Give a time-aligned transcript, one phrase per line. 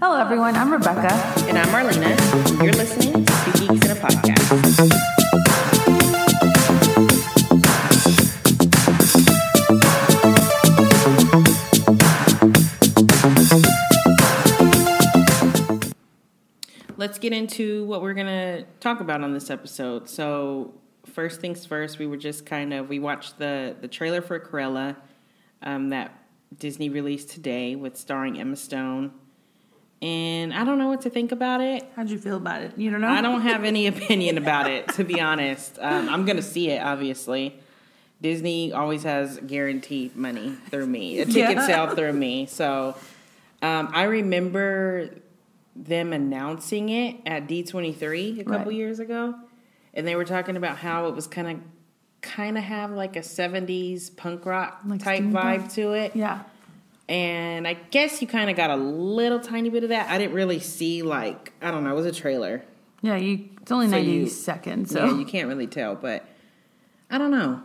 [0.00, 0.54] Hello, everyone.
[0.54, 1.12] I'm Rebecca.
[1.48, 2.16] And I'm Marlena.
[2.62, 4.48] You're listening to Two Geeks in a Podcast.
[16.96, 20.08] Let's get into what we're going to talk about on this episode.
[20.08, 20.74] So,
[21.06, 24.94] first things first, we were just kind of, we watched the, the trailer for Cruella
[25.62, 26.22] um, that
[26.56, 29.12] Disney released today with starring Emma Stone.
[30.00, 31.84] And I don't know what to think about it.
[31.96, 32.72] How'd you feel about it?
[32.78, 33.08] You don't know?
[33.08, 35.76] I don't have any opinion about it, to be honest.
[35.80, 37.58] Um, I'm going to see it, obviously.
[38.20, 41.66] Disney always has guaranteed money through me, a ticket Yeah.
[41.66, 42.46] sale through me.
[42.46, 42.96] So
[43.62, 45.10] um, I remember
[45.74, 48.74] them announcing it at D23 a couple Right.
[48.74, 49.34] years ago.
[49.94, 51.60] And they were talking about how it was kind of
[52.20, 56.16] kind of have like a 70s punk rock Like type vibe to it.
[56.16, 56.40] Yeah.
[57.08, 60.10] And I guess you kind of got a little tiny bit of that.
[60.10, 62.62] I didn't really see like I don't know, it was a trailer.
[63.00, 66.24] Yeah, you, it's only So 90 you- seconds, so Yeah, you can't really tell, but
[67.10, 67.62] I don't know.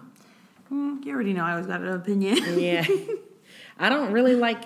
[0.71, 2.37] Mm, you already know I always got an opinion.
[2.59, 2.85] Yeah,
[3.77, 4.63] I don't really like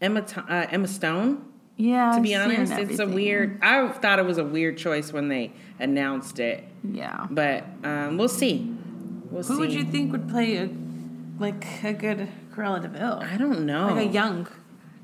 [0.00, 1.44] Emma uh, Emma Stone.
[1.76, 2.12] yeah.
[2.16, 3.60] To be honest, it's a weird.
[3.62, 7.26] I thought it was a weird choice when they announced it, Yeah.
[7.30, 8.74] but um, we'll see.
[9.30, 9.48] We'll see.
[9.48, 9.60] Who see.
[9.60, 10.68] would you think would play a
[11.38, 13.20] like a good Cruella de Vil?
[13.22, 13.88] I don't know.
[13.94, 14.46] Like a young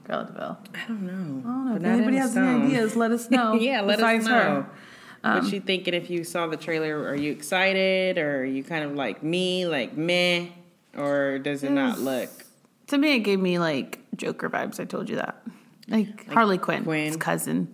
[0.04, 0.58] Cruella de Vil.
[0.74, 1.12] I don't know.
[1.12, 1.72] I don't know.
[1.74, 3.54] But If anybody has any ideas, let us know.
[3.54, 4.30] yeah, let us know.
[4.32, 4.66] her.
[5.24, 6.96] Um, what you thinking if you saw the trailer?
[7.08, 10.46] Are you excited, or are you kind of like me, like meh,
[10.96, 12.30] or does it not look?
[12.88, 14.78] To me, it gave me like Joker vibes.
[14.78, 15.42] I told you that.
[15.88, 17.18] Like, Harley Quinn, Quinn.
[17.18, 17.66] cousin.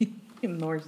[0.42, 0.80] More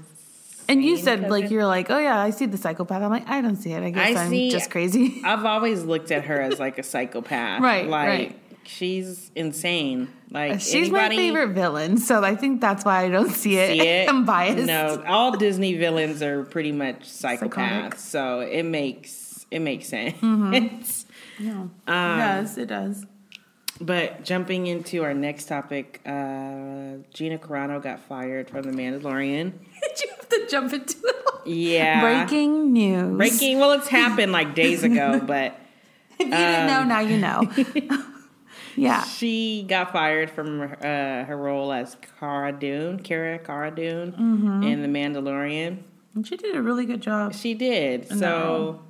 [0.68, 3.02] And you said like you're like, oh yeah, I see the psychopath.
[3.02, 3.82] I'm like, I don't see it.
[3.82, 5.22] I guess I am just crazy.
[5.24, 7.62] I've always looked at her as like a psychopath.
[7.62, 8.40] Right, Like right.
[8.64, 10.08] she's insane.
[10.30, 13.70] Like She's my favorite villain, so I think that's why I don't see it.
[13.80, 14.08] see it?
[14.08, 14.66] I'm biased.
[14.66, 17.38] No, all Disney villains are pretty much psychopaths.
[17.40, 17.98] Psychotic.
[17.98, 21.06] So it makes it makes sense.
[21.38, 21.70] No.
[21.86, 22.58] Um, it does.
[22.58, 23.06] It does.
[23.78, 29.52] But jumping into our next topic, uh, Gina Carano got fired from The Mandalorian.
[30.40, 31.16] Did you have to jump into it?
[31.48, 32.00] Yeah.
[32.00, 33.16] Breaking news.
[33.16, 33.60] Breaking.
[33.60, 35.54] Well, it's happened like days ago, but
[36.18, 38.02] If you didn't know, Um, now you know.
[38.76, 39.04] yeah.
[39.04, 40.66] she got fired from uh,
[41.24, 44.62] her role as Cara Dune, Kara Cara Dune Mm-hmm.
[44.64, 45.78] in The Mandalorian.
[46.16, 47.34] And she did a really good job.
[47.34, 48.08] She did.
[48.18, 48.82] So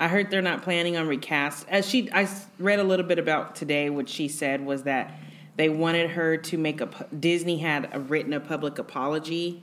[0.00, 1.66] I heard they're not planning on recast.
[1.70, 2.28] As she, I
[2.58, 3.88] read a little bit about today.
[3.90, 5.12] What she said was that
[5.56, 6.88] they wanted her to make a.
[7.18, 9.62] Disney had a, written a public apology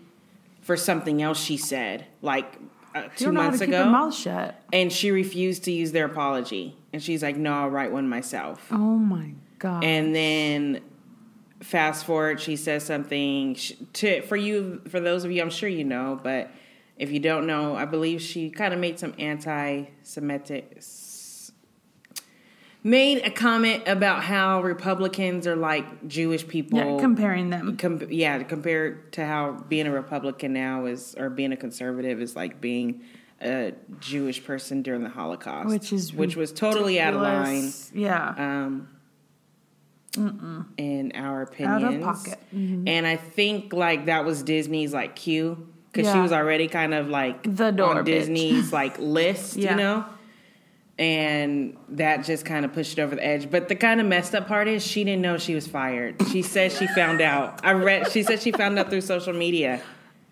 [0.61, 2.57] for something else she said, like
[2.93, 4.61] uh, two don't know how to months ago, mouth shut.
[4.71, 6.75] and she refused to use their apology.
[6.93, 9.83] And she's like, "No, I'll write one myself." Oh my god.
[9.83, 10.81] And then
[11.61, 13.55] fast forward, she says something
[13.93, 16.51] to for you for those of you, I'm sure you know, but
[16.97, 20.77] if you don't know, I believe she kind of made some anti-Semitic
[22.83, 26.79] made a comment about how Republicans are like Jewish people.
[26.79, 27.77] yeah, comparing them.
[27.77, 32.35] Com- yeah, compared to how being a Republican now is, or being a conservative is
[32.35, 33.01] like being
[33.41, 37.71] a Jewish person during the Holocaust, Which is which was totally out of line.
[37.93, 38.29] Yeah.
[38.37, 38.87] um,
[40.77, 41.95] in our Out opinions.
[41.95, 42.39] of pocket.
[42.53, 42.87] Mm-hmm.
[42.87, 47.07] And I think like that was Disney's like cue because she was already kind of
[47.09, 48.05] like The door on bitch.
[48.05, 49.71] Disney's like list, Yeah.
[49.71, 50.05] you know.
[51.01, 53.49] And that just kind of pushed it over the edge.
[53.49, 56.15] But the kind of messed up part is she didn't know she was fired.
[56.31, 57.65] She said she found out.
[57.65, 58.11] I read.
[58.11, 59.81] She said she found out through social media,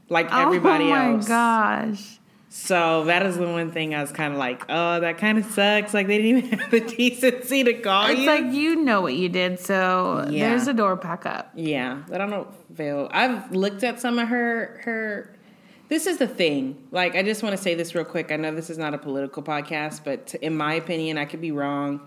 [0.10, 1.26] like everybody else.
[1.28, 1.98] oh my else.
[1.98, 2.16] gosh.
[2.52, 5.46] So that is the one thing I was kind of like, oh, that kind of
[5.46, 5.92] sucks.
[5.94, 8.30] Like they didn't even have the decency to call It's you.
[8.30, 10.50] It's like you know what you did, so Yeah.
[10.50, 11.52] there's a door pack up.
[11.56, 12.48] Yeah, but I don't
[12.78, 13.10] feel.
[13.12, 15.34] I've looked at some of her her.
[15.90, 16.88] This is the thing.
[16.92, 18.32] Like, I just want to say this real quick.
[18.32, 21.42] I know this is not a political podcast, but t- in my opinion, I could
[21.42, 22.00] be wrong.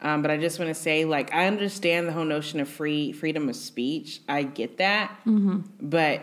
[0.00, 3.12] Um, but I just want to say, like, I understand the whole notion of free
[3.12, 4.20] freedom of speech.
[4.28, 5.60] I get that, Mm-hmm.
[5.80, 6.22] but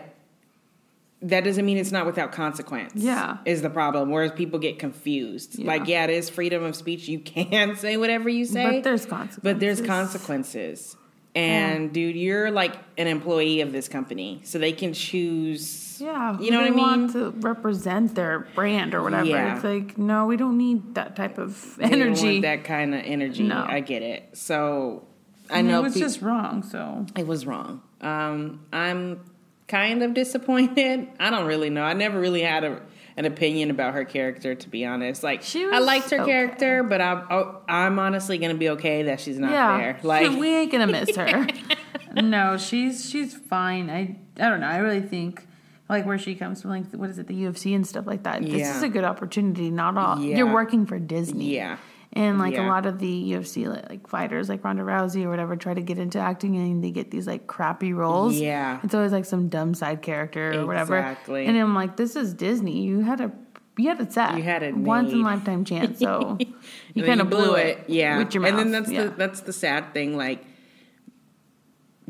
[1.22, 2.92] that doesn't mean it's not without consequence.
[2.94, 3.38] Yeah.
[3.44, 4.10] is the problem.
[4.10, 5.58] Whereas people get confused.
[5.58, 5.66] Yeah.
[5.66, 7.06] Like, yeah, it is freedom of speech.
[7.08, 9.40] You can say whatever you say, But there's consequences.
[9.42, 10.96] but there's consequences.
[11.36, 16.00] And dude, you're like an employee of this company, so they can choose.
[16.00, 16.78] Yeah, you know what I mean.
[16.78, 19.26] Want to represent their brand or whatever.
[19.26, 19.54] Yeah.
[19.56, 22.40] It's like no, we don't need that type of energy.
[22.40, 23.42] that kind of energy.
[23.42, 23.66] No.
[23.68, 24.30] I get it.
[24.34, 25.04] So
[25.50, 26.62] I, mean, know it was peop- just wrong.
[26.62, 27.82] So it was wrong.
[28.00, 29.20] Um, I'm
[29.68, 31.08] kind of disappointed.
[31.20, 31.82] I don't really know.
[31.82, 32.80] I never really had a,
[33.16, 35.22] an opinion about her character, to be honest.
[35.22, 36.30] Like She I liked her okay.
[36.30, 39.98] character, but I'm oh, I'm honestly gonna be okay that she's not yeah, there.
[40.02, 41.46] Like we ain't gonna miss her.
[42.14, 43.88] no, she's she's fine.
[43.90, 44.66] I I don't know.
[44.68, 45.46] I really think
[45.88, 48.42] like where she comes from, like what is it, the UFC and stuff like that.
[48.42, 49.70] This is a good opportunity.
[49.70, 50.38] Not all Yeah.
[50.38, 51.54] you're working for Disney.
[51.54, 51.78] Yeah.
[52.16, 52.66] And like Yeah.
[52.66, 55.82] a lot of the UFC like, like fighters, like Ronda Rousey or whatever, try to
[55.82, 58.36] get into acting and they get these like crappy roles.
[58.36, 58.80] Yeah.
[58.82, 60.96] it's always like some dumb side character or whatever.
[60.96, 61.46] Exactly.
[61.46, 62.82] And I'm like, this is Disney.
[62.82, 63.30] You had a
[63.78, 64.36] you had it set.
[64.38, 65.98] You had it once in a lifetime chance.
[65.98, 66.38] So
[66.94, 67.84] you kind of blew it.
[67.88, 68.18] Yeah.
[68.18, 68.50] with your mouth.
[68.50, 69.04] And then that's yeah.
[69.04, 70.16] the that's the sad thing.
[70.16, 70.42] Like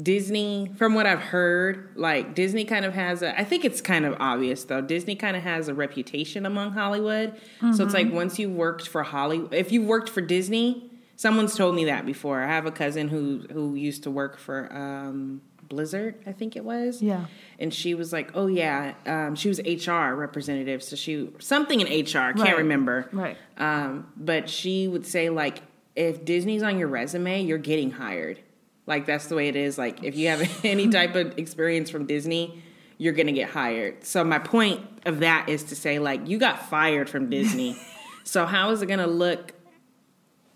[0.00, 4.04] Disney, from what I've heard, like Disney kind of has a I think it's kind
[4.04, 4.80] of obvious though.
[4.82, 7.34] Disney kind of has a reputation among Hollywood.
[7.60, 7.92] So it's Mm-hmm.
[7.92, 12.04] like once you worked for Hollywood if you worked for Disney, someone's told me that
[12.04, 12.42] before.
[12.42, 16.64] I have a cousin who who used to work for um Blizzard, I think it
[16.64, 17.02] was.
[17.02, 17.24] Yeah.
[17.58, 21.86] And she was like, "Oh yeah, um, she was HR representative, so she something in
[21.88, 22.58] HR, can't Right.
[22.58, 23.36] remember." Right.
[23.56, 25.62] Um, but she would say like,
[25.96, 28.38] if Disney's on your resume, you're getting hired.
[28.86, 29.78] Like that's the way it is.
[29.78, 32.62] Like if you have any type of experience from Disney,
[32.98, 34.04] you're gonna get hired.
[34.04, 37.76] So my point of that is to say like you got fired from Disney.
[38.24, 39.52] so how is it gonna look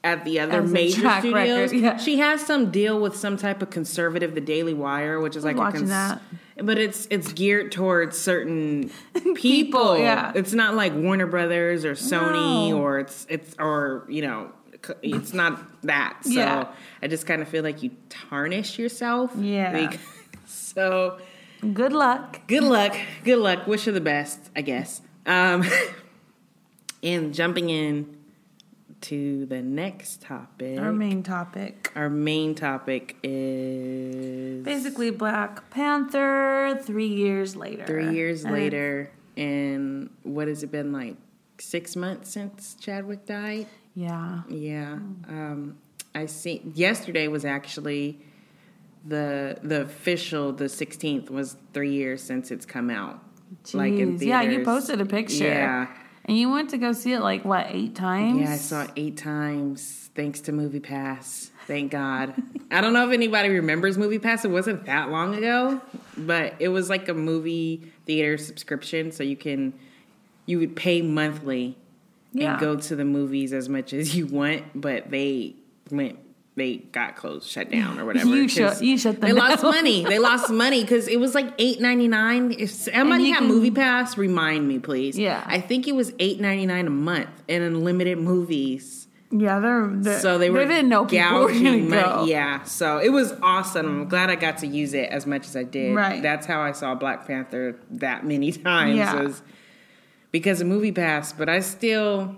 [0.02, 1.72] at the other As major studios?
[1.74, 1.96] yeah.
[1.98, 5.56] She has some deal with some type of conservative, the Daily Wire, which is like
[5.56, 6.22] a that.
[6.56, 8.90] but it's it's geared towards certain
[9.34, 9.98] people.
[9.98, 10.32] yeah.
[10.34, 12.78] It's not like Warner Brothers or Sony No.
[12.80, 14.52] or it's it's or you know
[15.02, 16.18] it's not that.
[16.24, 16.68] So Yeah.
[17.02, 19.32] I just kind of feel like you tarnish yourself.
[19.36, 19.72] Yeah.
[19.72, 20.00] Bec-
[20.46, 21.18] so
[21.74, 22.40] Good luck.
[22.46, 22.96] good luck.
[23.24, 23.66] Good luck.
[23.66, 25.02] Wish her the best, I guess.
[25.26, 25.64] Um,
[27.02, 28.16] and jumping in
[29.02, 30.78] to the next topic.
[30.78, 31.90] Our main topic.
[31.94, 36.78] Our main topic is Basically, Black Panther.
[36.82, 37.86] Three years later.
[37.86, 41.16] three years And later, and what has it been like?
[41.58, 43.66] Six months since Chadwick died.
[43.94, 44.42] Yeah.
[44.48, 44.92] Yeah,
[45.28, 45.76] um,
[46.14, 46.62] I see.
[46.74, 48.20] Yesterday was actually
[49.06, 50.52] the the official.
[50.52, 53.22] The sixteenth was three years since it's come out.
[53.72, 54.26] Like in Jeez.
[54.26, 55.44] Yeah, you posted a picture.
[55.44, 55.88] Yeah,
[56.24, 58.40] And you went to go see it like what eight times?
[58.42, 58.52] yeah.
[58.52, 61.50] I saw it eight times thanks to Movie Pass.
[61.66, 62.34] Thank God.
[62.70, 64.44] I don't know if anybody remembers Movie Pass.
[64.44, 65.80] It wasn't that long ago,
[66.16, 69.72] but it was like a movie theater subscription, so you can
[70.46, 71.76] you would pay monthly
[72.32, 72.52] Yeah.
[72.52, 75.56] and go to the movies as much as you want, but they
[75.90, 76.18] went
[76.56, 78.28] they got closed, shut down or whatever.
[78.28, 80.04] You shut- you shut them They lost money.
[80.04, 82.52] They lost money because it was like eight ninety nine.
[82.58, 85.18] If somebody had can- Movie Pass, remind me, please.
[85.18, 85.42] Yeah.
[85.46, 89.06] I think it was eight ninety nine a month and unlimited movies.
[89.32, 92.24] Yeah, they're, they're So they were They didn't know people were gouging go.
[92.26, 93.86] Yeah, so it was awesome.
[93.86, 95.94] I'm glad I got to use it as much as I did.
[95.94, 96.20] Right.
[96.20, 98.96] That's how I saw Black Panther that many times.
[98.96, 99.22] Yeah.
[99.22, 99.40] Was
[100.30, 102.36] because of Movie Pass, but I still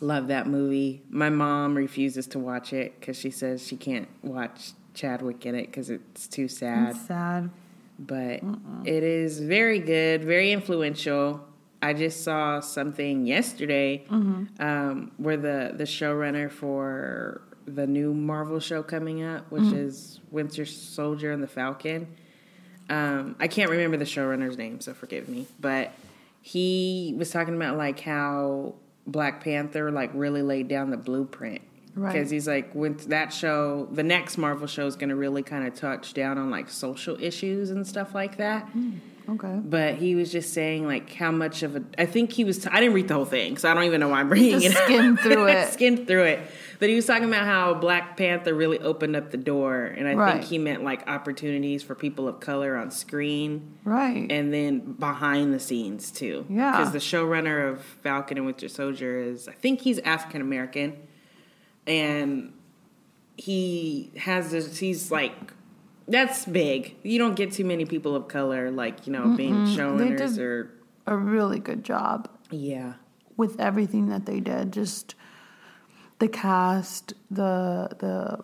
[0.00, 1.02] love that movie.
[1.10, 5.66] My mom refuses to watch it because she says she can't watch Chadwick in it
[5.66, 6.90] because it's too sad.
[6.90, 7.50] It's sad.
[7.98, 8.40] But
[8.84, 11.46] it is very good, very influential.
[11.80, 18.82] I just saw something yesterday um, where the the showrunner for the new Marvel show
[18.82, 22.08] coming up, which is Winter Soldier and the Falcon.
[22.88, 25.46] Um, I can't remember the showrunner's name, so forgive me.
[25.60, 25.92] But
[26.42, 28.74] he was talking about like how
[29.06, 31.62] Black Panther like really laid down the blueprint.
[31.94, 32.12] Right.
[32.12, 35.66] Because he's like, when that show, the next Marvel show is going to really kind
[35.66, 38.64] of touch down on like social issues and stuff like that.
[38.70, 38.92] Hmm.
[39.28, 39.60] Okay.
[39.62, 41.84] But he was just saying like how much of a.
[41.96, 42.66] I think he was.
[42.66, 44.60] I I didn't read the whole thing, so I don't even know why I'm bringing
[44.60, 44.82] Just it.
[44.84, 45.72] skimmed through it.
[45.72, 46.40] skimmed through it.
[46.80, 50.14] But he was talking about how Black Panther really opened up the door, and I
[50.14, 50.32] Right.
[50.32, 54.26] think he meant like opportunities for people of color on screen Right.
[54.28, 56.44] and then behind the scenes too.
[56.50, 56.72] Yeah.
[56.72, 60.96] Because the showrunner of Falcon and Winter Soldier is, I think he's African American,
[61.86, 62.52] and
[63.36, 64.78] he has this.
[64.78, 65.32] He's like,
[66.08, 66.96] that's big.
[67.02, 70.70] You don't get too many people of color like you know being showrunners or
[71.06, 72.94] a really good job yeah.
[73.36, 74.72] with everything that they did.
[74.72, 75.14] Just
[76.18, 78.38] the cast, the the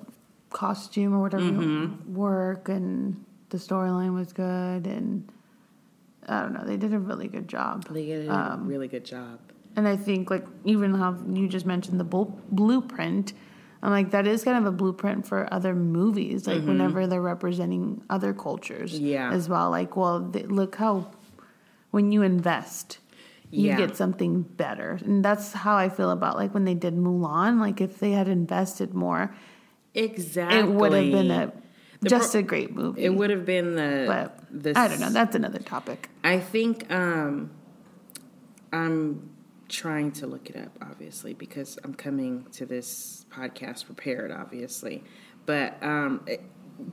[0.50, 2.15] costume or whatever Mm-hmm.
[2.15, 5.29] work, and the storyline was good, and
[6.29, 6.65] I don't know.
[6.65, 7.87] They did a really good job.
[7.93, 9.38] They did a Um, really good job.
[9.77, 13.33] And I think like even how you just mentioned the bul- blueprint,
[13.82, 16.47] I'm like that is kind of a blueprint for other movies.
[16.47, 19.06] Like whenever they're representing other cultures, Mm-hmm.
[19.06, 19.32] Yeah.
[19.32, 19.70] as well.
[19.70, 21.11] Like well, they, look how
[21.90, 22.99] when you invest,
[23.50, 23.76] you Yeah.
[23.78, 27.61] get something better, and that's how I feel about like when they did Mulan.
[27.61, 29.35] Like if they had invested more,
[29.94, 30.58] Exactly.
[30.58, 31.52] it would have been a
[32.00, 33.04] The just pro- a great movie.
[33.04, 34.04] It would have been the.
[34.06, 35.11] but the I don't know.
[35.11, 36.08] That's another topic.
[36.25, 37.50] I think um,
[38.73, 39.30] I'm
[39.69, 45.05] trying to look it up, obviously, because I'm coming to this podcast prepared, obviously.
[45.47, 46.43] But um, it,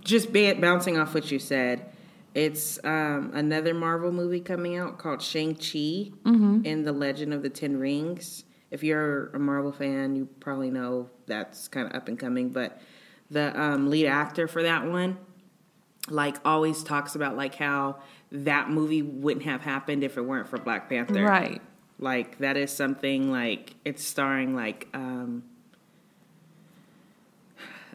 [0.02, 1.86] just bouncing off what you said,
[2.34, 6.62] it's um, another Marvel movie coming out called Shang Chi Mm-hmm.
[6.66, 8.44] and the Legend of the Ten Rings.
[8.72, 12.50] If you're a Marvel fan, you probably know that's kind of up and coming.
[12.50, 12.82] But
[13.32, 15.18] the um, lead actor for that one,
[16.10, 17.98] like, always talks about like how
[18.32, 21.24] that movie wouldn't have happened if it weren't for Black Panther.
[21.24, 21.62] Right.
[22.00, 25.44] Like that is something like it's starring like um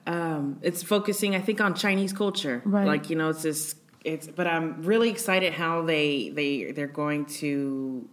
[0.07, 2.63] um it's focusing I think on Chinese culture.
[2.65, 2.87] Right.
[2.87, 7.27] Like you know it's this it's but I'm really excited how they they they're going
[7.27, 8.09] to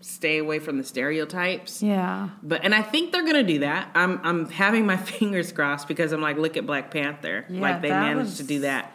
[0.00, 1.82] stay away from the stereotypes.
[1.82, 2.30] Yeah.
[2.42, 3.90] But and I think they're gonna do that.
[3.94, 7.44] I'm I'm having my fingers crossed because I'm like, look at Black Panther.
[7.50, 8.94] Yeah, like they managed was- to do that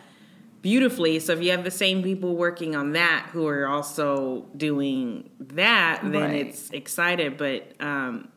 [0.65, 1.19] beautifully.
[1.19, 5.99] So if you have the same people working on that who are also doing that,
[6.03, 6.47] then Right.
[6.47, 7.37] it's excited.
[7.37, 8.29] But um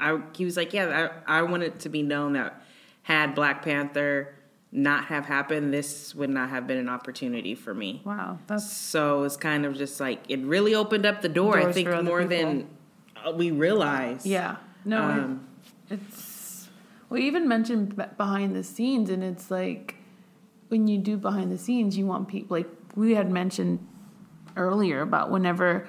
[0.00, 2.62] I he was like, Yeah, I, I want it to be known that
[3.02, 4.34] had Black Panther
[4.72, 8.00] not have happened, this would not have been an opportunity for me.
[8.04, 8.38] Wow.
[8.46, 11.58] That's So it's kind of just like it really opened up the door.
[11.58, 12.68] I think more than
[13.22, 14.24] uh, we realize.
[14.24, 14.56] yeah.
[14.86, 15.46] No, Um,
[15.90, 16.68] it's
[17.10, 17.20] well.
[17.20, 19.94] You even mentioned behind the scenes, and it's like
[20.68, 23.86] when you do behind the scenes, you want people like we had mentioned
[24.56, 25.86] earlier about whenever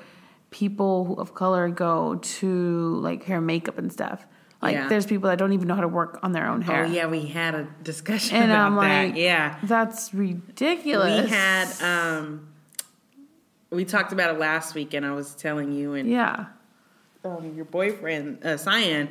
[0.51, 4.25] people of color go to like hair makeup and stuff.
[4.61, 4.87] Like Yeah.
[4.87, 6.85] there's people that don't even know how to work on their own hair.
[6.85, 9.07] Oh yeah, we had a discussion And about I'm that.
[9.09, 11.23] like, yeah, that's ridiculous.
[11.23, 11.67] we had.
[11.81, 12.47] um
[13.69, 16.45] We talked about it last week, and I was telling you and yeah,
[17.25, 19.09] um, your boyfriend, uh, Cyan,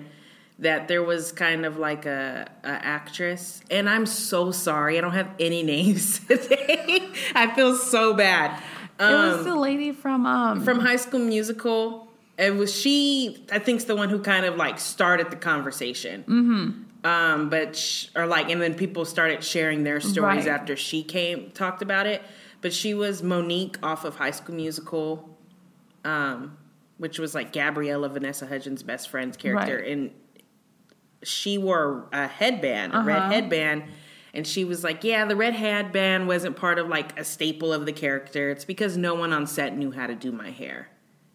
[0.58, 5.12] that there was kind of like a, a actress, and I'm so sorry, I don't
[5.12, 7.08] have any names today.
[7.34, 8.62] I feel so bad.
[9.00, 12.08] it was the lady from um from High School Musical.
[12.38, 13.44] It was she.
[13.52, 16.22] I think's the one who kind of like started the conversation.
[16.22, 17.06] Mm-hmm.
[17.06, 20.48] Um, but sh- or like, and then people started sharing their stories Right.
[20.48, 22.22] after she came talked about it.
[22.62, 25.36] But she was Monique off of High School Musical,
[26.04, 26.56] um,
[26.98, 29.88] which was like Gabriella Vanessa Hudgens' best friend's character, Right.
[29.88, 30.10] and
[31.24, 33.30] she wore a headband, a red Uh-huh.
[33.32, 33.84] headband.
[34.32, 37.86] And she was like, Yeah, the red headband wasn't part of like a staple of
[37.86, 38.50] the character.
[38.50, 40.88] It's because no one on set knew how to do my hair.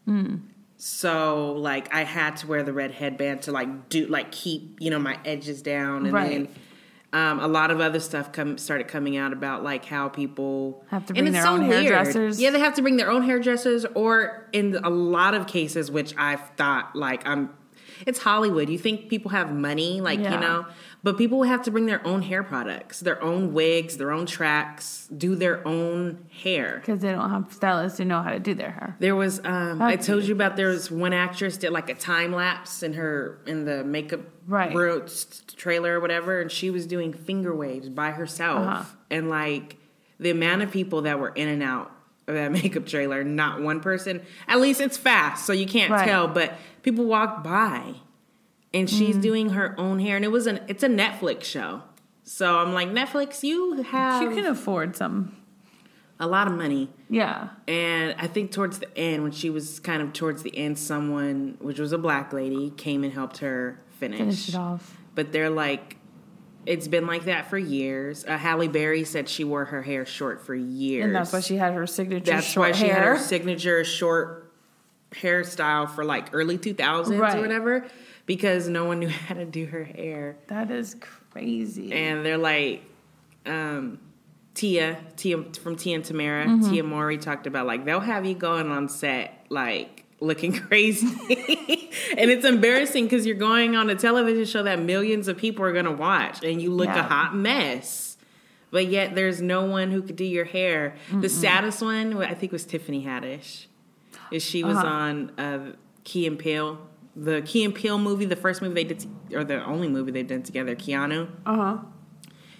[0.05, 0.35] Hmm.
[0.77, 4.89] So like I had to wear the red headband to like do like keep, you
[4.89, 6.29] know, my edges down and Right.
[6.29, 6.47] then
[7.11, 11.05] um, a lot of other stuff come started coming out about like how people Have
[11.07, 11.83] to and bring it's their own weird.
[11.85, 12.39] hairdressers.
[12.39, 16.13] Yeah, they have to bring their own hairdressers, or in a lot of cases, which
[16.17, 17.49] I've thought like I'm.
[18.05, 18.69] It's Hollywood.
[18.69, 20.33] You think people have money, like Yeah.
[20.35, 20.65] you know,
[21.03, 25.07] but people have to bring their own hair products, their own wigs, their own tracks,
[25.15, 26.77] do their own hair.
[26.81, 28.95] because they don't have stylists who know how to do their hair.
[28.99, 32.33] There was um, I told you about there was one actress did like a time
[32.33, 34.71] lapse in her in the makeup Right.
[35.55, 38.83] trailer or whatever, and she was doing finger waves by herself, Uh-huh.
[39.11, 39.77] and like
[40.19, 41.91] the amount of people that were in and out
[42.33, 44.21] that makeup trailer, not one person.
[44.47, 46.07] At least it's fast, so you can't Right.
[46.07, 47.95] tell, but people walked by,
[48.73, 49.21] and she's Mm-hmm.
[49.21, 51.81] doing her own hair, and it was an it's a Netflix show.
[52.23, 55.35] So I'm like, Netflix, you have You can afford some.
[56.19, 56.89] a lot of money.
[57.09, 57.49] Yeah.
[57.67, 61.57] And I think towards the end, when she was kind of towards the end, someone,
[61.59, 64.19] which was a black lady, came and helped her finish.
[64.19, 64.97] Finish it off.
[65.15, 65.95] But they're like,
[66.69, 68.23] it's been like that for years.
[68.25, 71.05] Uh, Halle Berry said she wore her hair short for years.
[71.05, 72.93] And that's why she had her signature That's why she hair.
[72.95, 74.53] had her signature short
[75.11, 77.37] hairstyle for like early 2000s Right.
[77.37, 77.87] or whatever,
[78.27, 80.95] because no one knew how to do her hair that is
[81.31, 81.91] crazy.
[81.91, 82.83] and they're like
[83.45, 83.99] um
[84.55, 86.69] Tia, Tia from Tia and Tamara, Mm-hmm.
[86.69, 91.07] Tia Mowry talked about like they'll have you going on set like looking crazy,
[92.17, 95.73] and it's embarrassing because you're going on a television show that millions of people are
[95.73, 98.17] gonna watch, and you look a hot mess.
[98.71, 100.95] But yet, there's no one who could do your hair.
[101.11, 103.65] The saddest one, I think, was Tiffany Haddish.
[104.31, 104.87] Is she was Uh-huh.
[104.87, 105.71] on uh,
[106.03, 106.77] Key and Peele,
[107.15, 110.27] the Key and Peele movie, the first movie they did, or the only movie they've
[110.27, 110.75] done together.
[110.75, 111.77] Keanu uh huh.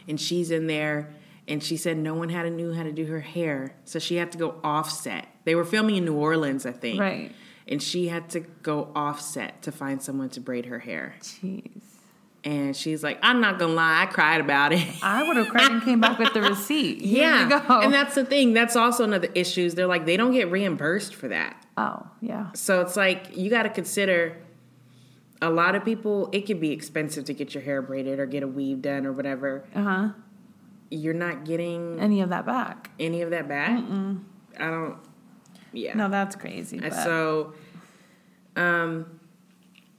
[0.07, 1.13] and she's in there
[1.47, 4.15] and she said no one had to knew how to do her hair so she
[4.15, 7.31] had to go offset they were filming in new orleans i think Right.
[7.69, 11.69] And she had to go offset to find someone to braid her hair Jeez.
[12.43, 15.71] and she's like i'm not gonna lie i cried about it I would have cried
[15.71, 17.01] and came back with the receipt.
[17.05, 20.49] Here yeah and that's the thing that's also another issues they're like they don't get
[20.51, 22.51] reimbursed for that oh yeah.
[22.53, 24.35] so it's like you got to consider
[25.41, 28.43] a lot of people it could be expensive to get your hair braided or get
[28.43, 30.09] a weave done or whatever Uh huh.
[30.89, 32.89] you're not getting Any of that back?
[32.99, 33.79] any of that back
[34.59, 34.97] i don't
[35.73, 36.79] yeah No, that's crazy.
[36.89, 37.53] So,
[38.55, 39.19] um,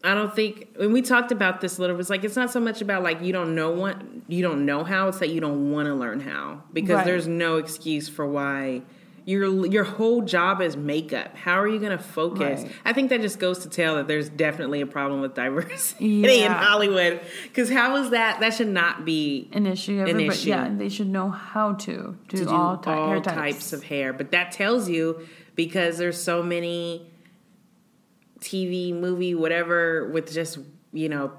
[0.03, 2.51] I don't think when we talked about this a little bit, it's like it's not
[2.51, 5.41] so much about like you don't know what you don't know how, it's that you
[5.41, 6.63] don't want to learn how.
[6.73, 7.05] Because Right.
[7.07, 8.81] there's no excuse for why
[9.27, 11.37] your your whole job is makeup.
[11.37, 12.63] How are you gonna focus?
[12.63, 12.73] Right.
[12.87, 16.51] I think that just goes to tell that there's definitely a problem with diversity in
[16.51, 17.21] Hollywood.
[17.45, 20.01] Because how is that that should not be An issue.
[20.01, 20.49] Everybody, issue.
[20.49, 23.37] Yeah, they should know how to do, to do all, ty- all hair types.
[23.37, 23.73] types.
[23.75, 24.15] of hair.
[24.15, 27.07] But that tells you because there's so many
[28.41, 30.59] TV, movie, whatever, with just
[30.93, 31.33] you know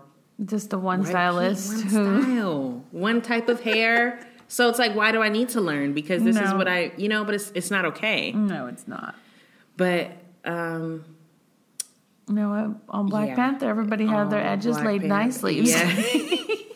[0.45, 2.23] Just the one stylist one who.
[2.23, 4.25] style, one type of hair.
[4.47, 5.93] so it's like, why do I need to learn?
[5.93, 7.23] Because this is what I, you know.
[7.25, 8.31] But it's it's not okay.
[8.31, 9.15] No, it's not.
[9.77, 10.11] But
[10.45, 11.03] um,
[12.27, 13.35] No, uh, on Black Yeah.
[13.35, 15.15] Panther, everybody had their oh, edges Black laid Panther.
[15.15, 15.59] nicely.
[15.61, 16.03] Yeah.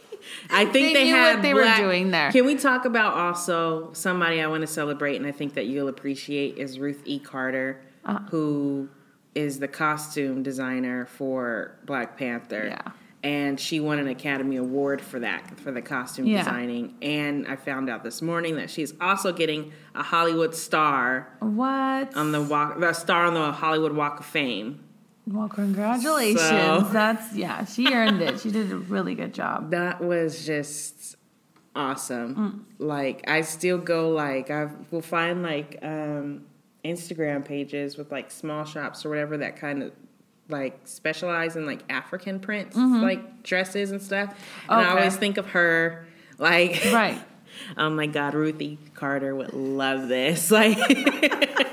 [0.50, 2.32] I think They they, knew had what they were doing there.
[2.32, 5.88] Can we talk about also somebody I want to celebrate and I think that you'll
[5.88, 7.20] appreciate is Ruth E.
[7.20, 8.20] Carter, Uh-huh.
[8.30, 8.90] who
[9.34, 12.68] is the costume designer for Black Panther.
[12.68, 12.92] Yeah.
[13.22, 16.44] And she won an Academy Award for that, for the costume Yeah.
[16.44, 16.94] designing.
[17.02, 22.16] And I found out this morning that she's also getting a Hollywood star What?
[22.16, 24.80] on the walk, the star on the Hollywood Walk of Fame.
[25.28, 26.40] Well, congratulations.
[26.42, 27.66] So- That's yeah.
[27.66, 28.40] She earned it.
[28.40, 29.72] She did a really good job.
[29.72, 31.16] That was just
[31.76, 32.36] awesome.
[32.80, 32.86] Mm.
[32.86, 36.44] Like I still go like I will find like um
[36.84, 39.92] Instagram pages with like small shops or whatever that kind of
[40.48, 44.30] like specialize in like African prints, like dresses and stuff.
[44.70, 44.98] And I Mm-hmm.
[44.98, 46.06] Always think of her
[46.38, 47.20] like Right.
[47.78, 50.52] oh my god, Ruthie Carter would love this.
[50.52, 50.78] Like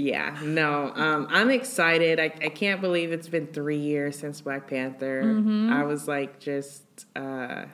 [0.00, 2.20] Yeah, no, um, I'm excited.
[2.20, 5.24] I, I can't believe it's been three years since Black Panther.
[5.24, 5.72] Mm-hmm.
[5.72, 6.84] I was like, just,
[7.16, 7.64] uh,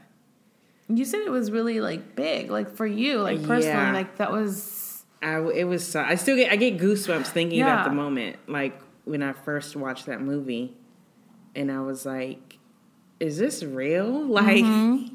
[0.88, 3.92] You said it was really like big, like for you, like personally, Yeah.
[3.92, 7.84] like that was I, it was, so, I still get, I get goosebumps thinking about
[7.84, 10.74] the moment, like when I first watched that movie,
[11.54, 12.58] and I was like,
[13.20, 14.10] is this real?
[14.26, 15.13] Like, Mm-hmm.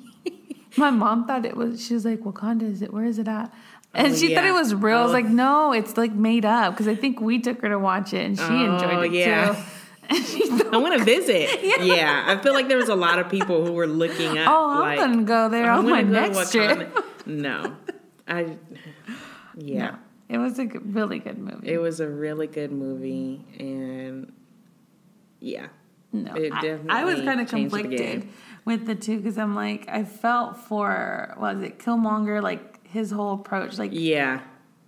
[0.85, 1.85] my mom thought it was.
[1.85, 2.93] She was like, "Wakanda is it?
[2.93, 3.53] Where is it at?"
[3.93, 4.97] And Oh, she thought it was real.
[4.97, 5.13] I was Oh.
[5.13, 8.25] like, "No, it's like made up." Because I think we took her to watch it,
[8.25, 9.53] and she Oh, enjoyed it yeah.
[9.53, 9.59] too.
[10.11, 11.49] And she thought, I want to visit.
[11.83, 12.23] yeah.
[12.27, 14.47] I feel like there was a lot of people who were looking at.
[14.47, 17.75] "Oh, I'm like, gonna go there I'm on my gonna go to next trip." No,
[18.27, 18.57] I.
[19.55, 19.91] Yeah.
[19.91, 19.95] No,
[20.29, 21.67] it was a good, really good movie.
[21.69, 24.31] It was a really good movie, and
[25.39, 25.67] yeah,
[26.11, 28.27] No, It I, I was kind of conflicted.
[28.69, 33.09] With the two because I'm like, I felt for what was it Killmonger, like his
[33.11, 34.41] whole approach, like yeah.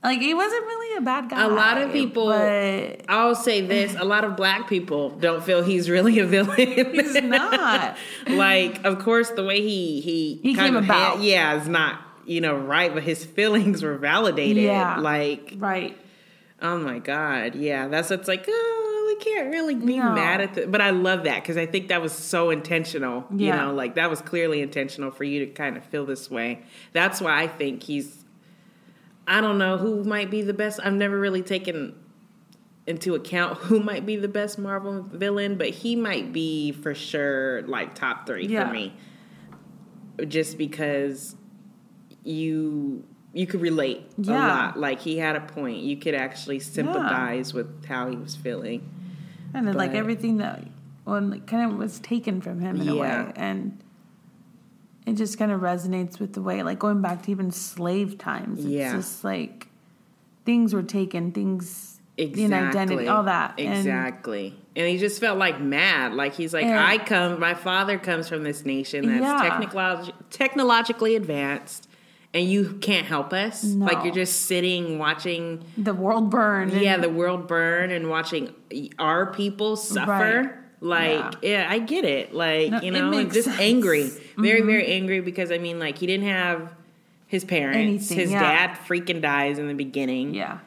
[0.04, 1.44] like he wasn't really a bad guy.
[1.44, 5.64] A lot of people- but I'll say this: a lot of black people don't feel
[5.64, 6.58] he's really a villain.
[6.94, 7.98] he's not.
[8.28, 11.16] like, of course, the way he he He kind came of about.
[11.18, 14.64] had- yeah, is not you know right, but his feelings were validated.
[14.64, 14.98] Yeah.
[15.00, 15.98] Like, right.
[16.62, 18.46] oh my god, yeah, that's it's like.
[18.48, 18.91] Oh, we
[19.22, 20.12] can't really be No.
[20.12, 23.26] mad at the, but I love that because I think that was so intentional.
[23.34, 26.64] You know, like that was clearly intentional for you to kind of feel this way.
[26.94, 28.26] That's why I think he's
[29.28, 30.80] I don't know who might be the best.
[30.84, 31.96] I've never really taken
[32.88, 37.62] into account who might be the best Marvel villain, but he might be for sure
[37.64, 38.68] like top three Yeah.
[38.68, 38.94] for me.
[40.28, 41.36] Just because
[42.24, 43.04] you
[43.34, 44.78] you could relate a lot.
[44.78, 45.78] Like he had a point.
[45.78, 48.82] You could actually sympathize with how he was feeling.
[49.54, 50.64] And then like everything that
[51.06, 53.78] well, like, kind of was taken from him in a way, and
[55.06, 58.60] it just kind of resonates with the way, like going back to even slave times.
[58.60, 58.96] It's Yeah.
[58.96, 59.68] just like
[60.46, 62.44] things were taken, things Exactly.
[62.44, 63.56] in identity, all that.
[63.60, 64.56] Exactly.
[64.76, 66.14] And, he just felt like mad.
[66.14, 66.86] Like he's like, Yeah.
[66.86, 69.50] I come, my father comes from this nation that's Yeah.
[69.50, 71.88] technolog- technologically advanced,
[72.34, 73.64] and you can't help us.
[73.64, 73.86] No.
[73.86, 76.70] Like you're just sitting watching, the world burn.
[76.80, 78.54] yeah, the world burn and watching
[78.98, 80.42] our people suffer.
[80.80, 81.24] Right.
[81.24, 81.68] Like, yeah.
[81.70, 82.34] I get it.
[82.34, 83.58] Like, No, you know, makes just sense.
[83.58, 83.76] Mm-hmm.
[83.76, 84.12] angry.
[84.38, 86.74] Very, very angry because I mean, like, he didn't have
[87.28, 87.78] his parents.
[87.78, 88.68] Anything, his yeah.
[88.68, 90.60] dad freaking dies in the beginning yeah.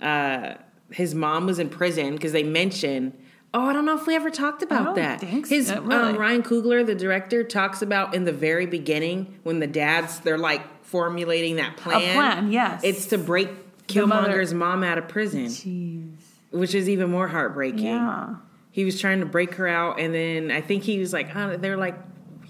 [0.00, 0.54] uh,
[0.90, 3.12] his mom was in prison because they mentioned.
[3.52, 5.20] Oh, I don't know if we ever talked about that.
[5.20, 5.94] think so, His really.
[6.10, 10.38] um, Ryan Coogler, the director, talks about in the very beginning when the dads they're
[10.38, 11.96] like formulating that plan.
[12.10, 12.82] A plan, yes.
[12.84, 13.48] It's to break
[13.88, 16.12] Killmonger's mom out of prison, Jeez.
[16.52, 17.86] which is even more heartbreaking.
[17.86, 18.36] Yeah.
[18.70, 21.56] He was trying to break her out, and then I think he was like, huh,
[21.58, 21.96] they're like,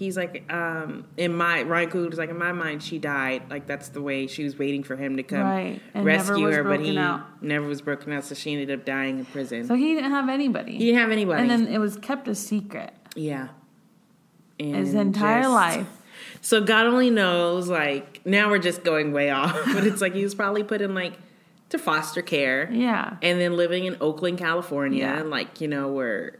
[0.01, 3.43] he's like, um, in my Ryan Coogler's like, in my mind, she died.
[3.51, 6.79] Like that's the way she was waiting for him to come Right, rescue her, but
[6.79, 7.41] he out.
[7.43, 9.67] never was broken out, so she ended up dying in prison.
[9.67, 10.73] So he didn't have anybody.
[10.73, 11.41] he didn't have anybody.
[11.43, 13.49] and then it was kept a secret yeah,
[14.59, 15.87] and his entire just- life.
[16.41, 17.67] So God only knows.
[17.69, 20.95] Like now we're just going way off, but it's like he was probably put in
[20.95, 21.13] like
[21.69, 22.69] to foster care.
[22.71, 23.17] Yeah.
[23.21, 25.19] and then living in Oakland, California, Yeah.
[25.19, 26.39] and like you know where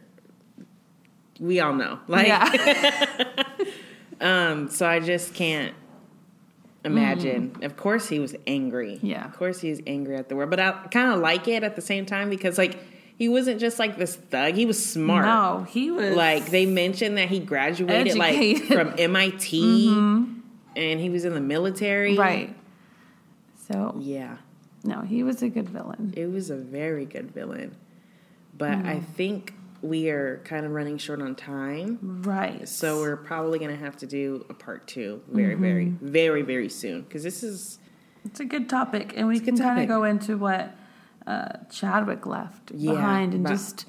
[1.39, 1.99] we all know.
[2.07, 3.25] Like, yeah.
[4.21, 5.73] um, so I just can't
[6.85, 7.57] imagine.
[7.61, 8.95] Of course, he was angry.
[9.03, 9.09] Mm.
[9.09, 9.25] Yeah.
[9.25, 11.75] of course he was angry at the world, but I kind of like it at
[11.75, 12.79] the same time because like
[13.17, 14.55] he wasn't just like this thug.
[14.55, 15.25] He was smart.
[15.25, 18.61] no, he was Like they mentioned that he graduated like Educated.
[18.69, 18.73] Mm-hmm.
[18.73, 19.87] from MIT,
[20.75, 22.17] and he was in the military.
[22.17, 22.55] right.
[23.69, 24.37] So Yeah.
[24.83, 26.13] no, he was a good villain.
[26.17, 27.75] It was a very good villain.
[28.57, 29.05] But I Mm.
[29.15, 31.97] think we are kind of running short on time.
[32.23, 32.67] Right.
[32.69, 35.61] So we're probably going to have to do a part two very, Mm-hmm.
[35.63, 37.01] very, very, very soon.
[37.01, 37.79] Because this is,
[38.25, 40.75] It's a good topic, and we can kind of go into what
[41.25, 43.85] uh, Chadwick left Yeah, behind, and just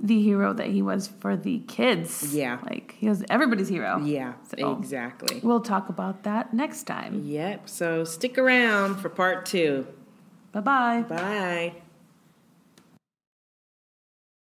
[0.00, 2.34] the hero that he was for the kids.
[2.34, 2.58] Yeah.
[2.64, 3.98] like he was everybody's hero.
[4.04, 5.40] yeah, So exactly.
[5.42, 7.22] we'll talk about that next time.
[7.24, 7.68] Yep.
[7.68, 9.86] So stick around for part two.
[10.52, 11.02] Bye bye.
[11.08, 11.74] Bye.